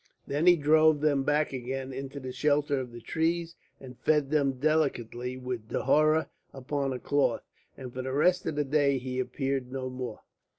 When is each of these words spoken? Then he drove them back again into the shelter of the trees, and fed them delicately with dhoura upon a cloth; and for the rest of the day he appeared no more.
Then 0.25 0.47
he 0.47 0.55
drove 0.55 0.99
them 0.99 1.21
back 1.21 1.53
again 1.53 1.93
into 1.93 2.19
the 2.19 2.31
shelter 2.31 2.79
of 2.79 2.91
the 2.91 3.01
trees, 3.01 3.55
and 3.79 3.99
fed 3.99 4.31
them 4.31 4.53
delicately 4.53 5.37
with 5.37 5.69
dhoura 5.69 6.27
upon 6.51 6.91
a 6.91 6.97
cloth; 6.97 7.43
and 7.77 7.93
for 7.93 8.01
the 8.01 8.11
rest 8.13 8.47
of 8.47 8.55
the 8.55 8.65
day 8.65 8.97
he 8.97 9.19
appeared 9.19 9.71
no 9.71 9.91
more. 9.91 10.21